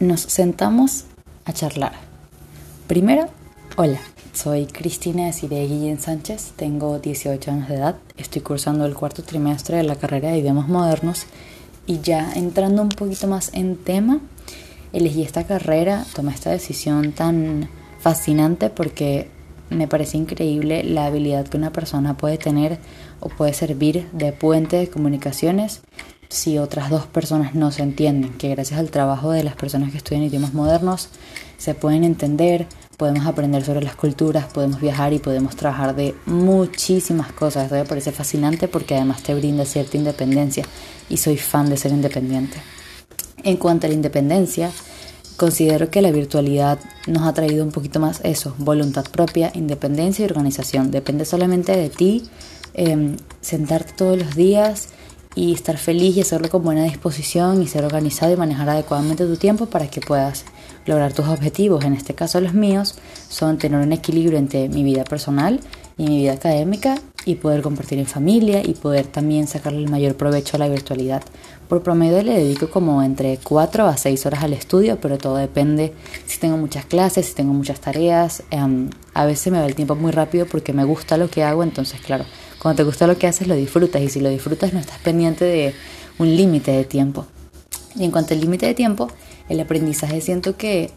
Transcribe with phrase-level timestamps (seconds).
[0.00, 1.04] nos sentamos
[1.44, 1.92] a charlar.
[2.86, 3.28] Primero,
[3.76, 4.00] hola,
[4.32, 9.76] soy Cristina Desiree Guillén Sánchez, tengo 18 años de edad, estoy cursando el cuarto trimestre
[9.78, 11.26] de la carrera de idiomas modernos
[11.86, 14.20] y ya entrando un poquito más en tema,
[14.92, 17.68] elegí esta carrera, tomé esta decisión tan
[18.00, 19.28] fascinante porque
[19.70, 22.78] me parece increíble la habilidad que una persona puede tener
[23.20, 25.80] o puede servir de puente de comunicaciones
[26.28, 29.98] si otras dos personas no se entienden, que gracias al trabajo de las personas que
[29.98, 31.08] estudian idiomas modernos
[31.58, 32.66] se pueden entender,
[32.96, 37.64] podemos aprender sobre las culturas, podemos viajar y podemos trabajar de muchísimas cosas.
[37.64, 40.64] Esto me parece fascinante porque además te brinda cierta independencia
[41.08, 42.56] y soy fan de ser independiente.
[43.42, 44.70] En cuanto a la independencia,
[45.36, 50.26] considero que la virtualidad nos ha traído un poquito más eso, voluntad propia, independencia y
[50.26, 50.90] organización.
[50.90, 52.24] Depende solamente de ti,
[52.74, 54.88] em, sentarte todos los días
[55.34, 59.36] y estar feliz y hacerlo con buena disposición y ser organizado y manejar adecuadamente tu
[59.36, 60.44] tiempo para que puedas
[60.86, 61.84] lograr tus objetivos.
[61.84, 62.94] En este caso los míos
[63.28, 65.60] son tener un equilibrio entre mi vida personal
[65.96, 70.14] y mi vida académica y poder compartir en familia y poder también sacarle el mayor
[70.14, 71.22] provecho a la virtualidad.
[71.68, 75.94] Por promedio le dedico como entre 4 a 6 horas al estudio, pero todo depende
[76.26, 78.42] si tengo muchas clases, si tengo muchas tareas.
[78.50, 81.62] Em, a veces me va el tiempo muy rápido porque me gusta lo que hago,
[81.62, 82.24] entonces claro,
[82.60, 85.44] cuando te gusta lo que haces lo disfrutas y si lo disfrutas no estás pendiente
[85.44, 85.74] de
[86.18, 87.26] un límite de tiempo.
[87.96, 89.08] Y en cuanto al límite de tiempo,
[89.48, 90.90] el aprendizaje siento que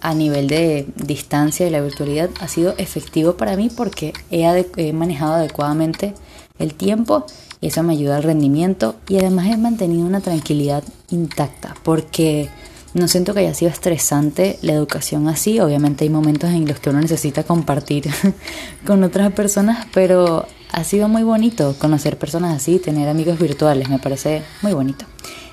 [0.00, 5.34] a nivel de distancia y la virtualidad ha sido efectivo para mí porque he, manejado
[5.34, 6.14] adecuadamente
[6.58, 7.26] el tiempo
[7.60, 12.48] y eso me ayuda al rendimiento y además he mantenido una tranquilidad intacta porque
[12.94, 15.60] no siento que haya sido estresante la educación así.
[15.60, 18.08] Obviamente hay momentos en los que uno necesita compartir
[18.86, 23.98] con otras personas, pero ha sido muy bonito conocer personas así, tener amigos virtuales, me
[23.98, 25.04] parece muy bonito.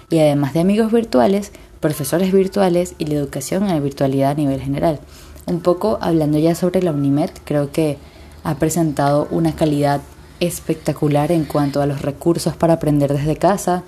[0.09, 1.51] Y además de amigos virtuales,
[1.85, 4.99] profesores virtuales y la educación en la virtualidad a nivel general.
[5.45, 7.99] Un poco hablando ya sobre la UNIMED, creo que
[8.43, 10.01] ha presentado una calidad
[10.39, 13.83] espectacular en cuanto a los recursos para aprender desde casa,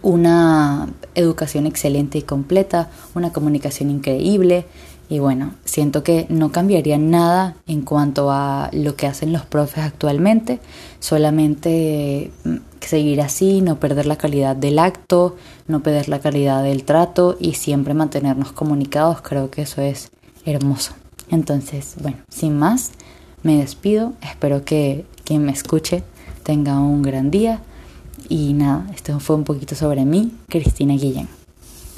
[0.00, 4.64] una educación excelente y completa, una comunicación increíble
[5.10, 9.84] y bueno, siento que no cambiaría nada en cuanto a lo que hacen los profes
[9.84, 10.58] actualmente,
[11.00, 12.56] solamente mm,
[12.88, 15.36] seguir así, no perder la calidad del acto,
[15.66, 20.10] no perder la calidad del trato y siempre mantenernos comunicados, creo que eso es
[20.44, 20.92] hermoso.
[21.30, 22.92] Entonces, bueno, sin más,
[23.42, 26.02] me despido, espero que quien me escuche
[26.42, 27.62] tenga un gran día
[28.28, 31.43] y nada, esto fue un poquito sobre mí, Cristina Guillén.